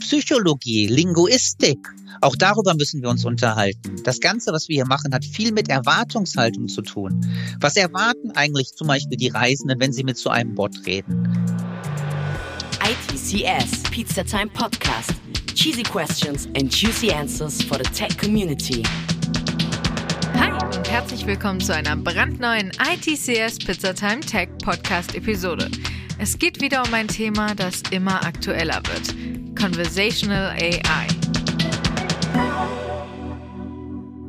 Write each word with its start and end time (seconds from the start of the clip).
Psychologie, 0.00 0.86
Linguistik, 0.86 1.78
auch 2.20 2.36
darüber 2.36 2.74
müssen 2.74 3.02
wir 3.02 3.08
uns 3.08 3.24
unterhalten. 3.24 4.02
Das 4.04 4.20
Ganze, 4.20 4.52
was 4.52 4.68
wir 4.68 4.76
hier 4.76 4.86
machen, 4.86 5.12
hat 5.12 5.24
viel 5.24 5.52
mit 5.52 5.68
Erwartungshaltung 5.68 6.68
zu 6.68 6.82
tun. 6.82 7.20
Was 7.60 7.76
erwarten 7.76 8.30
eigentlich 8.32 8.68
zum 8.74 8.88
Beispiel 8.88 9.16
die 9.16 9.28
Reisenden, 9.28 9.80
wenn 9.80 9.92
sie 9.92 10.04
mit 10.04 10.16
so 10.16 10.30
einem 10.30 10.54
Bot 10.54 10.74
reden? 10.86 11.28
ITCS, 12.82 13.82
Pizza 13.90 14.24
Time 14.24 14.48
Podcast. 14.48 15.12
Cheesy 15.54 15.82
questions 15.82 16.46
and 16.56 16.70
juicy 16.70 17.10
answers 17.10 17.62
for 17.62 17.78
the 17.78 17.90
tech 17.90 18.16
community. 18.18 18.82
Hi 20.34 20.52
und 20.52 20.90
herzlich 20.90 21.26
willkommen 21.26 21.60
zu 21.60 21.74
einer 21.74 21.96
brandneuen 21.96 22.70
ITCS 22.78 23.58
Pizza 23.58 23.94
Time 23.94 24.20
Tech 24.20 24.48
Podcast 24.62 25.14
Episode. 25.14 25.68
Es 26.18 26.38
geht 26.38 26.62
wieder 26.62 26.82
um 26.82 26.94
ein 26.94 27.08
Thema, 27.08 27.54
das 27.54 27.82
immer 27.90 28.24
aktueller 28.24 28.80
wird. 28.86 29.14
Conversational 29.54 30.52
AI. 30.52 31.06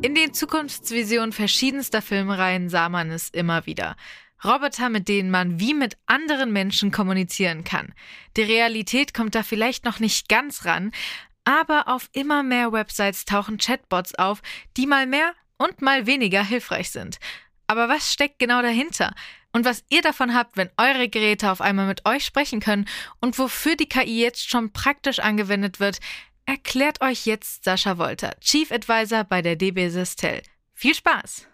In 0.02 0.14
den 0.14 0.34
Zukunftsvisionen 0.34 1.32
verschiedenster 1.32 2.02
Filmreihen 2.02 2.68
sah 2.68 2.90
man 2.90 3.10
es 3.10 3.30
immer 3.30 3.66
wieder. 3.66 3.96
Roboter, 4.44 4.90
mit 4.90 5.08
denen 5.08 5.32
man 5.32 5.62
wie 5.62 5.74
mit 5.74 5.98
anderen 6.08 6.52
Menschen 6.52 6.92
kommunizieren 6.92 7.64
kann. 7.64 7.94
Die 8.36 8.44
Realität 8.44 9.14
kommt 9.14 9.34
da 9.34 9.42
vielleicht 9.42 9.86
noch 9.86 10.02
nicht 10.02 10.28
ganz 10.28 10.66
ran, 10.66 10.92
aber 11.46 11.88
auf 11.88 12.10
immer 12.12 12.44
mehr 12.44 12.74
Websites 12.74 13.24
tauchen 13.24 13.58
Chatbots 13.60 14.14
auf, 14.14 14.42
die 14.76 14.88
mal 14.88 15.08
mehr 15.08 15.34
und 15.58 15.82
mal 15.82 16.06
weniger 16.06 16.44
hilfreich 16.44 16.92
sind. 16.92 17.18
Aber 17.66 17.88
was 17.88 18.12
steckt 18.12 18.40
genau 18.40 18.62
dahinter? 18.62 19.14
Und 19.58 19.66
was 19.66 19.84
ihr 19.90 20.04
davon 20.04 20.36
habt, 20.36 20.56
wenn 20.56 20.70
eure 20.78 21.10
Geräte 21.10 21.50
auf 21.52 21.62
einmal 21.62 21.88
mit 21.88 22.06
euch 22.06 22.24
sprechen 22.24 22.60
können 22.60 22.88
und 23.22 23.40
wofür 23.40 23.76
die 23.76 23.90
KI 23.90 24.22
jetzt 24.22 24.48
schon 24.48 24.72
praktisch 24.72 25.18
angewendet 25.18 25.80
wird, 25.80 25.98
erklärt 26.46 27.02
euch 27.02 27.26
jetzt 27.26 27.64
Sascha 27.64 27.98
Wolter, 27.98 28.36
Chief 28.40 28.72
Advisor 28.72 29.24
bei 29.24 29.42
der 29.42 29.56
DB 29.56 29.90
Sistel. 29.90 30.44
Viel 30.76 30.94
Spaß! 30.94 31.48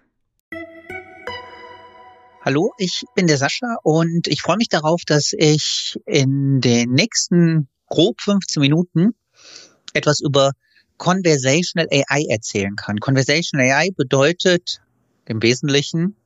Hallo, 2.42 2.74
ich 2.78 3.06
bin 3.16 3.28
der 3.28 3.38
Sascha 3.38 3.78
und 3.84 4.28
ich 4.28 4.42
freue 4.42 4.58
mich 4.58 4.68
darauf, 4.68 5.04
dass 5.06 5.32
ich 5.32 5.98
in 6.06 6.60
den 6.60 6.90
nächsten 6.90 7.70
grob 7.88 8.20
15 8.20 8.60
Minuten 8.60 9.16
etwas 9.94 10.20
über 10.20 10.52
Conversational 10.98 11.88
AI 11.90 12.26
erzählen 12.28 12.76
kann. 12.76 12.98
Conversational 12.98 13.72
AI 13.72 13.92
bedeutet 13.96 14.82
im 15.24 15.42
Wesentlichen 15.42 16.18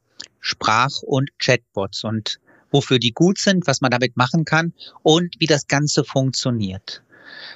Sprach- 0.47 1.01
und 1.01 1.29
Chatbots 1.39 2.05
und 2.05 2.39
wofür 2.71 2.99
die 2.99 3.11
gut 3.11 3.37
sind, 3.37 3.67
was 3.67 3.81
man 3.81 3.91
damit 3.91 4.15
machen 4.15 4.45
kann 4.45 4.73
und 5.03 5.35
wie 5.39 5.45
das 5.45 5.67
Ganze 5.67 6.05
funktioniert. 6.05 7.03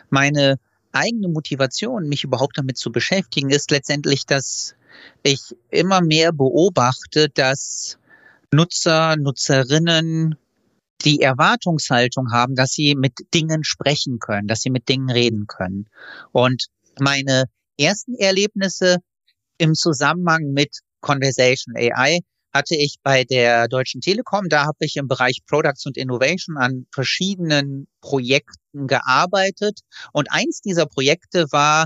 Meine 0.09 0.59
eigene 0.91 1.29
Motivation, 1.29 2.09
mich 2.09 2.25
überhaupt 2.25 2.57
damit 2.57 2.77
zu 2.77 2.91
beschäftigen, 2.91 3.49
ist 3.49 3.71
letztendlich, 3.71 4.25
dass 4.25 4.75
ich 5.23 5.39
immer 5.69 6.01
mehr 6.01 6.33
beobachte, 6.33 7.29
dass 7.29 7.97
Nutzer, 8.51 9.15
Nutzerinnen 9.15 10.35
die 11.05 11.21
Erwartungshaltung 11.21 12.33
haben, 12.33 12.55
dass 12.55 12.71
sie 12.71 12.95
mit 12.95 13.13
Dingen 13.33 13.63
sprechen 13.63 14.19
können, 14.19 14.49
dass 14.49 14.61
sie 14.61 14.69
mit 14.69 14.89
Dingen 14.89 15.09
reden 15.09 15.47
können. 15.47 15.87
Und 16.33 16.65
meine 16.99 17.45
ersten 17.79 18.15
Erlebnisse 18.15 18.97
im 19.57 19.75
Zusammenhang 19.75 20.51
mit 20.51 20.79
Conversation 20.99 21.75
AI 21.77 22.19
hatte 22.53 22.75
ich 22.75 22.97
bei 23.03 23.23
der 23.23 23.67
Deutschen 23.67 24.01
Telekom. 24.01 24.49
Da 24.49 24.65
habe 24.65 24.85
ich 24.85 24.95
im 24.97 25.07
Bereich 25.07 25.39
Products 25.47 25.85
und 25.85 25.97
Innovation 25.97 26.57
an 26.57 26.85
verschiedenen 26.91 27.87
Projekten 28.01 28.87
gearbeitet. 28.87 29.79
Und 30.11 30.31
eins 30.31 30.61
dieser 30.61 30.85
Projekte 30.85 31.45
war 31.51 31.85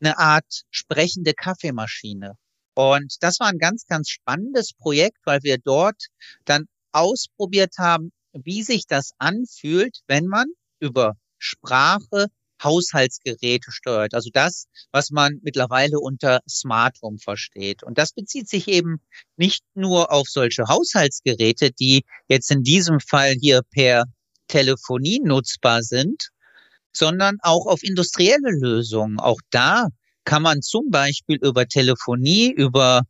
eine 0.00 0.18
Art 0.18 0.62
sprechende 0.70 1.34
Kaffeemaschine. 1.34 2.34
Und 2.74 3.16
das 3.20 3.40
war 3.40 3.48
ein 3.48 3.58
ganz, 3.58 3.86
ganz 3.86 4.08
spannendes 4.08 4.72
Projekt, 4.72 5.18
weil 5.24 5.42
wir 5.42 5.58
dort 5.58 6.06
dann 6.44 6.66
ausprobiert 6.92 7.74
haben, 7.78 8.10
wie 8.32 8.62
sich 8.62 8.86
das 8.86 9.10
anfühlt, 9.18 9.98
wenn 10.06 10.26
man 10.26 10.46
über 10.78 11.14
Sprache 11.38 12.26
Haushaltsgeräte 12.62 13.70
steuert. 13.70 14.14
Also 14.14 14.30
das, 14.32 14.66
was 14.92 15.10
man 15.10 15.38
mittlerweile 15.42 15.98
unter 15.98 16.40
Smart 16.48 16.96
Home 17.02 17.18
versteht. 17.18 17.82
Und 17.82 17.98
das 17.98 18.12
bezieht 18.12 18.48
sich 18.48 18.68
eben 18.68 19.00
nicht 19.36 19.62
nur 19.74 20.12
auf 20.12 20.28
solche 20.28 20.64
Haushaltsgeräte, 20.68 21.70
die 21.72 22.04
jetzt 22.28 22.50
in 22.50 22.62
diesem 22.62 23.00
Fall 23.00 23.34
hier 23.40 23.62
per 23.70 24.04
Telefonie 24.48 25.20
nutzbar 25.22 25.82
sind, 25.82 26.30
sondern 26.92 27.36
auch 27.42 27.66
auf 27.66 27.82
industrielle 27.82 28.50
Lösungen. 28.50 29.20
Auch 29.20 29.40
da 29.50 29.88
kann 30.24 30.42
man 30.42 30.62
zum 30.62 30.90
Beispiel 30.90 31.38
über 31.40 31.66
Telefonie, 31.66 32.52
über 32.52 33.02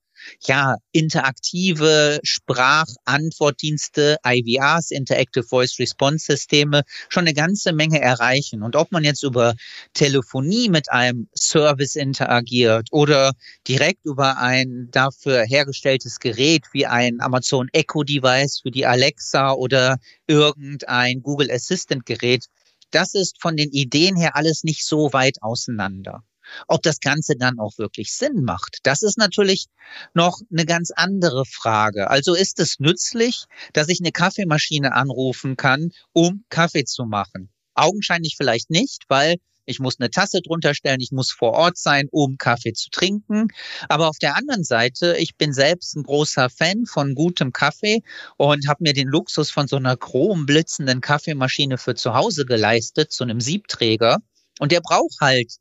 ja, 0.47 0.77
interaktive 0.93 2.21
Sprachantwortdienste, 2.23 4.17
IVRs, 4.27 4.91
Interactive 4.91 5.45
Voice 5.45 5.79
Response 5.79 6.27
Systeme, 6.27 6.83
schon 7.09 7.25
eine 7.25 7.35
ganze 7.35 7.73
Menge 7.73 8.01
erreichen. 8.01 8.63
Und 8.63 8.77
ob 8.77 8.93
man 8.93 9.05
jetzt 9.05 9.23
über 9.23 9.55
Telefonie 9.95 10.69
mit 10.69 10.91
einem 10.91 11.29
Service 11.35 11.97
interagiert 11.97 12.89
oder 12.91 13.33
direkt 13.67 14.05
über 14.05 14.39
ein 14.39 14.89
dafür 14.91 15.45
hergestelltes 15.45 16.19
Gerät 16.19 16.65
wie 16.73 16.87
ein 16.87 17.21
Amazon 17.21 17.69
Echo 17.73 18.03
Device 18.03 18.61
für 18.63 18.71
die 18.71 18.87
Alexa 18.87 19.53
oder 19.53 19.99
irgendein 20.27 21.23
Google 21.23 21.51
Assistant 21.51 22.07
Gerät, 22.07 22.47
das 22.91 23.15
ist 23.15 23.41
von 23.41 23.57
den 23.57 23.71
Ideen 23.71 24.17
her 24.17 24.37
alles 24.37 24.65
nicht 24.65 24.85
so 24.85 25.13
weit 25.13 25.43
auseinander. 25.43 26.25
Ob 26.69 26.83
das 26.83 27.01
Ganze 27.01 27.37
dann 27.37 27.59
auch 27.59 27.79
wirklich 27.79 28.13
Sinn 28.13 28.43
macht, 28.45 28.79
das 28.83 29.03
ist 29.03 29.19
natürlich 29.19 29.67
noch 30.15 30.41
eine 30.51 30.67
ganz 30.67 30.91
andere 30.91 31.45
Frage. 31.45 32.11
Also 32.11 32.35
ist 32.35 32.61
es 32.61 32.79
nützlich, 32.79 33.45
dass 33.73 33.89
ich 33.89 34.01
eine 34.01 34.13
Kaffeemaschine 34.13 34.93
anrufen 34.93 35.57
kann, 35.57 35.91
um 36.13 36.45
Kaffee 36.49 36.85
zu 36.85 37.05
machen? 37.05 37.51
Augenscheinlich 37.75 38.35
vielleicht 38.37 38.71
nicht, 38.71 39.05
weil 39.09 39.37
ich 39.71 39.79
muss 39.79 40.01
eine 40.01 40.11
Tasse 40.11 40.41
drunter 40.43 40.75
stellen, 40.75 41.01
ich 41.01 41.13
muss 41.13 41.31
vor 41.31 41.53
Ort 41.53 41.79
sein, 41.79 42.09
um 42.11 42.39
Kaffee 42.39 42.73
zu 42.73 42.91
trinken. 42.91 43.49
Aber 43.89 44.09
auf 44.09 44.19
der 44.19 44.37
anderen 44.37 44.65
Seite, 44.65 45.17
ich 45.19 45.37
bin 45.37 45.53
selbst 45.53 45.97
ein 45.97 46.03
großer 46.03 46.51
Fan 46.51 46.87
von 46.87 47.15
gutem 47.15 47.53
Kaffee 47.53 48.03
und 48.37 48.67
habe 48.67 48.83
mir 48.83 48.95
den 48.95 49.07
Luxus 49.07 49.51
von 49.51 49.69
so 49.69 49.77
einer 49.77 49.97
chromblitzenden 49.97 51.01
Kaffeemaschine 51.01 51.79
für 51.79 51.95
zu 51.95 52.15
Hause 52.15 52.47
geleistet, 52.47 53.13
zu 53.13 53.23
einem 53.23 53.41
Siebträger. 53.41 54.19
Und 54.59 54.73
der 54.73 54.81
braucht 54.81 55.21
halt 55.21 55.53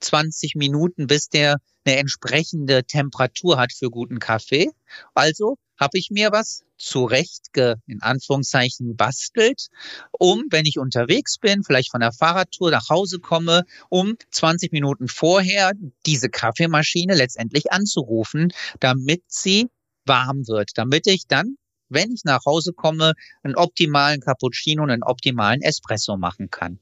20 0.00 0.54
Minuten, 0.54 1.06
bis 1.06 1.28
der 1.28 1.56
eine 1.84 1.98
entsprechende 1.98 2.84
Temperatur 2.84 3.58
hat 3.58 3.72
für 3.72 3.90
guten 3.90 4.18
Kaffee. 4.18 4.70
Also 5.14 5.56
habe 5.78 5.98
ich 5.98 6.10
mir 6.10 6.32
was 6.32 6.64
zurecht 6.78 7.48
in 7.86 8.02
Anführungszeichen 8.02 8.96
bastelt, 8.96 9.68
um, 10.12 10.44
wenn 10.50 10.66
ich 10.66 10.78
unterwegs 10.78 11.38
bin, 11.38 11.62
vielleicht 11.64 11.90
von 11.90 12.00
der 12.00 12.12
Fahrradtour 12.12 12.70
nach 12.70 12.88
Hause 12.90 13.18
komme, 13.18 13.62
um 13.88 14.16
20 14.30 14.72
Minuten 14.72 15.08
vorher 15.08 15.72
diese 16.04 16.28
Kaffeemaschine 16.28 17.14
letztendlich 17.14 17.72
anzurufen, 17.72 18.52
damit 18.80 19.22
sie 19.28 19.68
warm 20.04 20.46
wird, 20.46 20.72
damit 20.74 21.06
ich 21.06 21.26
dann, 21.28 21.56
wenn 21.88 22.12
ich 22.12 22.24
nach 22.24 22.44
Hause 22.44 22.72
komme, 22.72 23.12
einen 23.42 23.56
optimalen 23.56 24.20
Cappuccino 24.20 24.82
und 24.82 24.90
einen 24.90 25.02
optimalen 25.02 25.62
Espresso 25.62 26.16
machen 26.16 26.50
kann. 26.50 26.78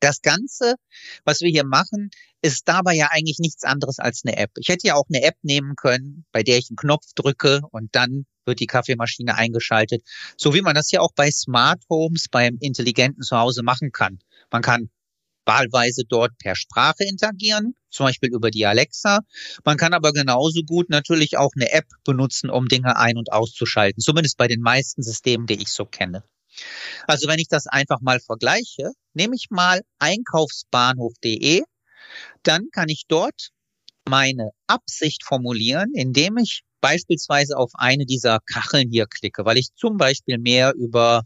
Das 0.00 0.22
Ganze, 0.22 0.74
was 1.24 1.40
wir 1.40 1.50
hier 1.50 1.64
machen, 1.64 2.10
ist 2.42 2.66
dabei 2.66 2.94
ja 2.94 3.08
eigentlich 3.10 3.38
nichts 3.38 3.64
anderes 3.64 3.98
als 3.98 4.22
eine 4.24 4.36
App. 4.36 4.50
Ich 4.56 4.68
hätte 4.68 4.86
ja 4.86 4.94
auch 4.94 5.04
eine 5.12 5.22
App 5.22 5.36
nehmen 5.42 5.76
können, 5.76 6.24
bei 6.32 6.42
der 6.42 6.58
ich 6.58 6.70
einen 6.70 6.76
Knopf 6.76 7.06
drücke 7.14 7.60
und 7.70 7.94
dann 7.94 8.24
wird 8.46 8.60
die 8.60 8.66
Kaffeemaschine 8.66 9.34
eingeschaltet. 9.34 10.02
So 10.36 10.54
wie 10.54 10.62
man 10.62 10.74
das 10.74 10.90
ja 10.90 11.00
auch 11.00 11.12
bei 11.14 11.30
Smart 11.30 11.82
Homes, 11.90 12.28
beim 12.30 12.56
intelligenten 12.60 13.22
Zuhause 13.22 13.62
machen 13.62 13.92
kann. 13.92 14.18
Man 14.50 14.62
kann 14.62 14.90
wahlweise 15.44 16.04
dort 16.08 16.36
per 16.38 16.54
Sprache 16.54 17.04
interagieren, 17.04 17.74
zum 17.90 18.06
Beispiel 18.06 18.30
über 18.32 18.50
die 18.50 18.66
Alexa. 18.66 19.20
Man 19.64 19.76
kann 19.76 19.92
aber 19.92 20.12
genauso 20.12 20.62
gut 20.62 20.90
natürlich 20.90 21.36
auch 21.36 21.50
eine 21.56 21.72
App 21.72 21.86
benutzen, 22.04 22.50
um 22.50 22.68
Dinge 22.68 22.96
ein- 22.96 23.16
und 23.16 23.32
auszuschalten. 23.32 24.00
Zumindest 24.00 24.38
bei 24.38 24.48
den 24.48 24.60
meisten 24.60 25.02
Systemen, 25.02 25.46
die 25.46 25.60
ich 25.60 25.68
so 25.68 25.84
kenne. 25.84 26.22
Also 27.06 27.28
wenn 27.28 27.38
ich 27.38 27.48
das 27.48 27.66
einfach 27.66 28.00
mal 28.00 28.20
vergleiche, 28.20 28.92
nehme 29.14 29.34
ich 29.34 29.46
mal 29.50 29.82
einkaufsbahnhof.de, 29.98 31.62
dann 32.42 32.68
kann 32.72 32.88
ich 32.88 33.04
dort 33.08 33.50
meine 34.08 34.50
Absicht 34.66 35.24
formulieren, 35.24 35.92
indem 35.94 36.38
ich 36.38 36.62
beispielsweise 36.80 37.56
auf 37.56 37.70
eine 37.74 38.06
dieser 38.06 38.40
Kacheln 38.40 38.90
hier 38.90 39.06
klicke, 39.06 39.44
weil 39.44 39.58
ich 39.58 39.74
zum 39.76 39.96
Beispiel 39.96 40.38
mehr 40.38 40.72
über 40.74 41.24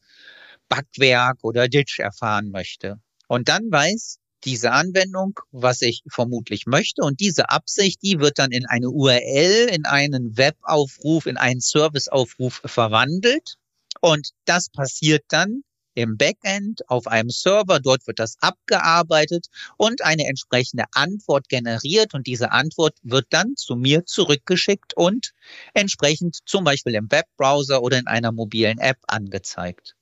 Backwerk 0.69 1.39
oder 1.43 1.69
Ditch 1.69 2.01
erfahren 2.01 2.51
möchte. 2.51 2.97
Und 3.29 3.49
dann 3.49 3.71
weiß 3.71 4.19
diese 4.45 4.73
Anwendung, 4.73 5.41
was 5.53 5.81
ich 5.81 6.03
vermutlich 6.09 6.67
möchte. 6.67 7.03
Und 7.03 7.21
diese 7.21 7.49
Absicht, 7.49 8.03
die 8.03 8.19
wird 8.21 8.39
dann 8.39 8.51
in 8.51 8.67
eine 8.67 8.91
URL, 8.91 9.69
in 9.71 9.87
einen 9.87 10.37
Webaufruf, 10.37 11.27
in 11.27 11.37
einen 11.37 11.61
Serviceaufruf 11.61 12.61
verwandelt. 12.65 13.57
Und 14.05 14.33
das 14.45 14.69
passiert 14.69 15.25
dann 15.29 15.63
im 15.95 16.19
Backend 16.19 16.87
auf 16.91 17.07
einem 17.07 17.31
Server. 17.31 17.81
Dort 17.81 18.07
wird 18.07 18.19
das 18.19 18.37
abgearbeitet 18.43 19.47
und 19.79 20.05
eine 20.05 20.27
entsprechende 20.27 20.85
Antwort 20.93 21.49
generiert 21.49 22.13
und 22.13 22.27
diese 22.27 22.53
Antwort 22.53 22.99
wird 23.01 23.29
dann 23.31 23.57
zu 23.57 23.77
mir 23.77 24.05
zurückgeschickt 24.05 24.95
und 24.95 25.33
entsprechend 25.73 26.41
zum 26.45 26.65
Beispiel 26.65 26.95
im 26.97 27.11
Webbrowser 27.11 27.81
oder 27.81 27.99
in 27.99 28.07
einer 28.07 28.31
mobilen 28.31 28.77
App 28.77 28.99
angezeigt. 29.07 29.95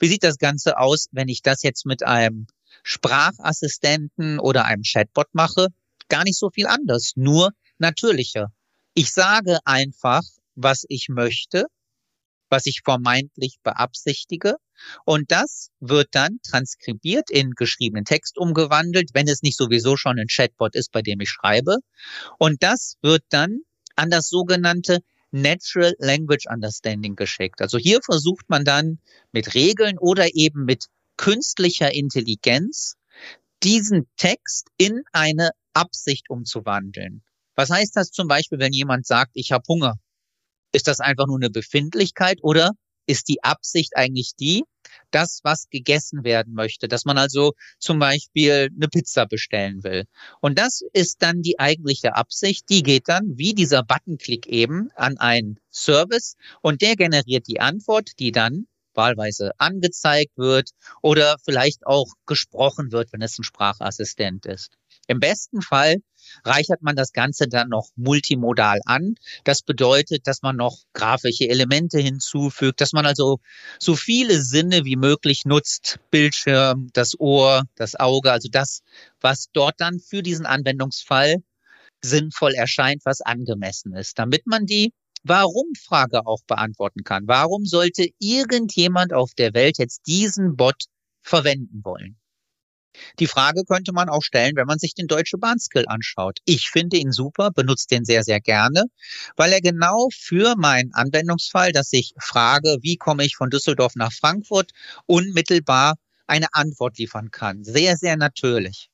Wie 0.00 0.08
sieht 0.08 0.24
das 0.24 0.38
Ganze 0.38 0.78
aus, 0.78 1.06
wenn 1.12 1.28
ich 1.28 1.40
das 1.40 1.62
jetzt 1.62 1.86
mit 1.86 2.02
einem 2.02 2.48
Sprachassistenten 2.82 4.40
oder 4.40 4.64
einem 4.64 4.82
Chatbot 4.82 5.28
mache? 5.34 5.68
Gar 6.08 6.24
nicht 6.24 6.36
so 6.36 6.50
viel 6.50 6.66
anders, 6.66 7.12
nur 7.14 7.52
natürlicher. 7.78 8.50
Ich 8.94 9.12
sage 9.12 9.60
einfach, 9.64 10.22
was 10.56 10.84
ich 10.88 11.08
möchte 11.08 11.66
was 12.48 12.66
ich 12.66 12.82
vermeintlich 12.84 13.56
beabsichtige. 13.62 14.56
Und 15.04 15.30
das 15.30 15.70
wird 15.80 16.08
dann 16.12 16.38
transkribiert 16.42 17.30
in 17.30 17.52
geschriebenen 17.52 18.04
Text 18.04 18.38
umgewandelt, 18.38 19.10
wenn 19.14 19.28
es 19.28 19.42
nicht 19.42 19.56
sowieso 19.56 19.96
schon 19.96 20.18
ein 20.18 20.28
Chatbot 20.28 20.74
ist, 20.74 20.92
bei 20.92 21.02
dem 21.02 21.20
ich 21.20 21.30
schreibe. 21.30 21.76
Und 22.38 22.62
das 22.62 22.96
wird 23.02 23.22
dann 23.30 23.60
an 23.96 24.10
das 24.10 24.28
sogenannte 24.28 25.00
Natural 25.30 25.94
Language 25.98 26.46
Understanding 26.48 27.16
geschickt. 27.16 27.60
Also 27.60 27.78
hier 27.78 28.00
versucht 28.02 28.48
man 28.48 28.64
dann 28.64 28.98
mit 29.32 29.54
Regeln 29.54 29.98
oder 29.98 30.34
eben 30.34 30.64
mit 30.64 30.86
künstlicher 31.16 31.92
Intelligenz 31.92 32.94
diesen 33.62 34.06
Text 34.16 34.68
in 34.76 35.02
eine 35.12 35.50
Absicht 35.72 36.30
umzuwandeln. 36.30 37.22
Was 37.54 37.70
heißt 37.70 37.96
das 37.96 38.10
zum 38.10 38.28
Beispiel, 38.28 38.58
wenn 38.58 38.72
jemand 38.72 39.06
sagt, 39.06 39.32
ich 39.34 39.52
habe 39.52 39.64
Hunger? 39.68 39.98
Ist 40.76 40.88
das 40.88 41.00
einfach 41.00 41.26
nur 41.26 41.38
eine 41.38 41.48
Befindlichkeit 41.48 42.40
oder 42.42 42.72
ist 43.06 43.28
die 43.28 43.42
Absicht 43.42 43.96
eigentlich 43.96 44.32
die, 44.38 44.64
das, 45.10 45.40
was 45.42 45.70
gegessen 45.70 46.22
werden 46.22 46.52
möchte, 46.52 46.86
dass 46.86 47.06
man 47.06 47.16
also 47.16 47.54
zum 47.78 47.98
Beispiel 47.98 48.68
eine 48.74 48.88
Pizza 48.88 49.26
bestellen 49.26 49.84
will. 49.84 50.04
Und 50.42 50.58
das 50.58 50.82
ist 50.92 51.22
dann 51.22 51.40
die 51.40 51.58
eigentliche 51.58 52.14
Absicht. 52.14 52.68
Die 52.68 52.82
geht 52.82 53.08
dann, 53.08 53.38
wie 53.38 53.54
dieser 53.54 53.84
Buttonklick 53.84 54.46
eben, 54.48 54.90
an 54.96 55.16
einen 55.16 55.58
Service 55.70 56.36
und 56.60 56.82
der 56.82 56.96
generiert 56.96 57.46
die 57.48 57.60
Antwort, 57.60 58.10
die 58.18 58.32
dann 58.32 58.66
wahlweise 58.96 59.52
angezeigt 59.58 60.36
wird 60.36 60.70
oder 61.02 61.36
vielleicht 61.44 61.86
auch 61.86 62.12
gesprochen 62.26 62.92
wird, 62.92 63.12
wenn 63.12 63.22
es 63.22 63.38
ein 63.38 63.44
Sprachassistent 63.44 64.46
ist. 64.46 64.72
Im 65.06 65.20
besten 65.20 65.62
Fall 65.62 65.96
reichert 66.44 66.82
man 66.82 66.96
das 66.96 67.12
Ganze 67.12 67.46
dann 67.46 67.68
noch 67.68 67.90
multimodal 67.94 68.80
an. 68.84 69.14
Das 69.44 69.62
bedeutet, 69.62 70.26
dass 70.26 70.42
man 70.42 70.56
noch 70.56 70.78
grafische 70.92 71.48
Elemente 71.48 71.98
hinzufügt, 71.98 72.80
dass 72.80 72.92
man 72.92 73.06
also 73.06 73.38
so 73.78 73.94
viele 73.94 74.42
Sinne 74.42 74.84
wie 74.84 74.96
möglich 74.96 75.44
nutzt. 75.44 75.98
Bildschirm, 76.10 76.88
das 76.92 77.18
Ohr, 77.18 77.64
das 77.76 77.94
Auge, 77.94 78.32
also 78.32 78.48
das, 78.50 78.80
was 79.20 79.46
dort 79.52 79.74
dann 79.78 80.00
für 80.00 80.22
diesen 80.22 80.46
Anwendungsfall 80.46 81.36
sinnvoll 82.02 82.54
erscheint, 82.54 83.02
was 83.04 83.20
angemessen 83.20 83.94
ist, 83.94 84.18
damit 84.18 84.46
man 84.46 84.66
die 84.66 84.92
Warum-Frage 85.28 86.26
auch 86.26 86.42
beantworten 86.46 87.02
kann. 87.04 87.24
Warum 87.26 87.64
sollte 87.64 88.08
irgendjemand 88.18 89.12
auf 89.12 89.34
der 89.34 89.54
Welt 89.54 89.78
jetzt 89.78 90.06
diesen 90.06 90.56
Bot 90.56 90.84
verwenden 91.22 91.82
wollen? 91.84 92.18
Die 93.18 93.26
Frage 93.26 93.64
könnte 93.64 93.92
man 93.92 94.08
auch 94.08 94.22
stellen, 94.22 94.56
wenn 94.56 94.66
man 94.66 94.78
sich 94.78 94.94
den 94.94 95.06
Deutsche 95.06 95.38
Bahnskill 95.38 95.84
anschaut. 95.86 96.38
Ich 96.44 96.70
finde 96.70 96.96
ihn 96.96 97.12
super, 97.12 97.50
benutze 97.50 97.86
den 97.88 98.04
sehr, 98.04 98.22
sehr 98.22 98.40
gerne, 98.40 98.84
weil 99.36 99.52
er 99.52 99.60
genau 99.60 100.08
für 100.12 100.54
meinen 100.56 100.94
Anwendungsfall, 100.94 101.72
dass 101.72 101.92
ich 101.92 102.12
frage, 102.18 102.78
wie 102.80 102.96
komme 102.96 103.24
ich 103.24 103.36
von 103.36 103.50
Düsseldorf 103.50 103.96
nach 103.96 104.12
Frankfurt, 104.12 104.72
unmittelbar 105.06 105.96
eine 106.26 106.46
Antwort 106.52 106.98
liefern 106.98 107.30
kann. 107.30 107.64
Sehr, 107.64 107.96
sehr 107.96 108.16
natürlich. 108.16 108.88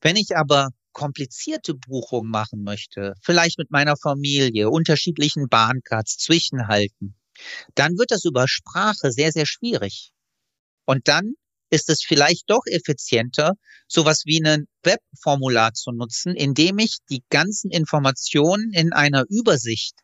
Wenn 0.00 0.16
ich 0.16 0.36
aber 0.36 0.70
komplizierte 0.94 1.74
Buchungen 1.74 2.30
machen 2.30 2.62
möchte, 2.62 3.12
vielleicht 3.20 3.58
mit 3.58 3.70
meiner 3.70 3.96
Familie, 3.98 4.70
unterschiedlichen 4.70 5.48
Bahncards, 5.50 6.16
Zwischenhalten, 6.16 7.16
dann 7.74 7.98
wird 7.98 8.10
das 8.10 8.24
über 8.24 8.48
Sprache 8.48 9.12
sehr, 9.12 9.32
sehr 9.32 9.44
schwierig. 9.44 10.12
Und 10.86 11.08
dann 11.08 11.34
ist 11.74 11.90
es 11.90 12.02
vielleicht 12.02 12.48
doch 12.48 12.62
effizienter, 12.66 13.54
sowas 13.88 14.22
wie 14.24 14.40
ein 14.44 14.66
Webformular 14.82 15.72
zu 15.72 15.90
nutzen, 15.92 16.34
indem 16.34 16.78
ich 16.78 16.98
die 17.10 17.22
ganzen 17.30 17.70
Informationen 17.70 18.72
in 18.72 18.92
einer 18.92 19.24
Übersicht 19.28 19.96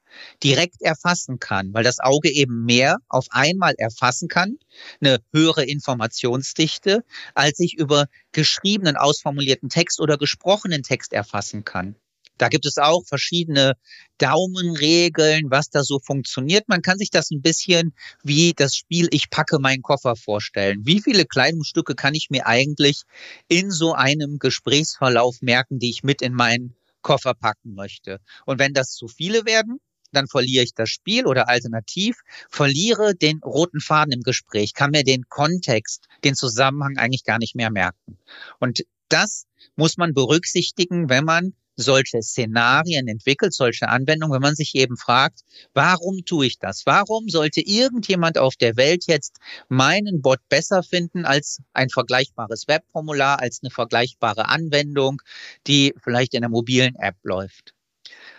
direkt 0.43 0.82
erfassen 0.82 1.38
kann, 1.38 1.72
weil 1.72 1.84
das 1.84 2.00
Auge 2.00 2.31
eben 2.31 2.64
mehr 2.64 2.96
auf 3.08 3.26
einmal 3.31 3.75
erfassen 3.78 4.28
kann, 4.28 4.56
eine 5.00 5.19
höhere 5.32 5.64
Informationsdichte, 5.64 7.05
als 7.34 7.61
ich 7.61 7.75
über 7.78 8.06
geschriebenen, 8.32 8.96
ausformulierten 8.96 9.69
Text 9.69 10.00
oder 10.00 10.19
gesprochenen 10.19 10.82
Text 10.82 11.12
erfassen 11.12 11.64
kann. 11.64 11.94
Da 12.41 12.49
gibt 12.49 12.65
es 12.65 12.79
auch 12.79 13.05
verschiedene 13.07 13.75
Daumenregeln, 14.17 15.51
was 15.51 15.69
da 15.69 15.85
so 15.85 15.99
funktioniert. 15.99 16.71
Man 16.71 16.81
kann 16.81 16.97
sich 16.97 17.11
das 17.11 17.31
ein 17.31 17.43
bisschen 17.43 17.93
wie 18.23 18.55
das 18.55 18.75
Spiel 18.75 19.09
Ich 19.11 19.29
packe 19.29 19.59
meinen 19.59 19.83
Koffer 19.83 20.17
vorstellen. 20.17 20.81
Wie 20.87 21.03
viele 21.03 21.27
Kleidungsstücke 21.27 21.95
kann 21.95 22.15
ich 22.15 22.31
mir 22.31 22.47
eigentlich 22.47 23.03
in 23.49 23.71
so 23.71 23.93
einem 23.93 24.39
Gesprächsverlauf 24.39 25.43
merken, 25.43 25.79
die 25.79 25.91
ich 25.91 26.03
mit 26.03 26.23
in 26.23 26.33
meinen 26.33 26.75
Koffer 27.03 27.35
packen 27.35 27.75
möchte? 27.75 28.21
Und 28.47 28.59
wenn 28.59 28.73
das 28.73 28.93
zu 28.93 29.07
viele 29.07 29.45
werden, 29.45 29.79
dann 30.11 30.27
verliere 30.27 30.65
ich 30.65 30.73
das 30.73 30.89
Spiel 30.89 31.27
oder 31.27 31.47
alternativ 31.47 32.23
verliere 32.49 33.15
den 33.15 33.41
roten 33.45 33.81
Faden 33.81 34.13
im 34.13 34.23
Gespräch, 34.23 34.73
kann 34.73 34.93
mir 34.93 35.05
den 35.05 35.29
Kontext, 35.29 36.07
den 36.25 36.35
Zusammenhang 36.35 36.97
eigentlich 36.97 37.25
gar 37.25 37.39
nicht 37.39 37.55
mehr 37.55 37.71
merken. 37.71 38.17
Und 38.61 38.87
das 39.11 39.45
muss 39.77 39.99
man 39.99 40.15
berücksichtigen, 40.15 41.11
wenn 41.11 41.27
man 41.27 41.53
solche 41.81 42.23
Szenarien 42.23 43.09
entwickelt, 43.09 43.53
solche 43.53 43.88
Anwendungen, 43.88 44.35
wenn 44.35 44.43
man 44.43 44.55
sich 44.55 44.75
eben 44.75 44.97
fragt, 44.97 45.41
warum 45.75 46.25
tue 46.25 46.47
ich 46.47 46.59
das? 46.59 46.87
Warum 46.87 47.29
sollte 47.29 47.61
irgendjemand 47.61 48.38
auf 48.38 48.56
der 48.56 48.77
Welt 48.77 49.05
jetzt 49.06 49.38
meinen 49.69 50.23
Bot 50.23 50.41
besser 50.49 50.82
finden 50.82 51.25
als 51.25 51.61
ein 51.73 51.88
vergleichbares 51.88 52.69
Webformular, 52.69 53.41
als 53.41 53.61
eine 53.62 53.71
vergleichbare 53.71 54.49
Anwendung, 54.49 55.23
die 55.67 55.94
vielleicht 56.03 56.35
in 56.35 56.44
einer 56.44 56.50
mobilen 56.50 56.94
App 56.97 57.17
läuft? 57.23 57.75